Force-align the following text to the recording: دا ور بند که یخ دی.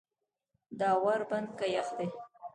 دا 0.79 0.91
ور 1.03 1.21
بند 1.29 1.47
که 1.57 1.65
یخ 1.75 1.87
دی. 1.97 2.07